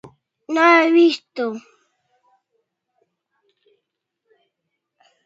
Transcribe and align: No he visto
No 0.55 0.63
he 0.77 0.87
visto 0.99 1.43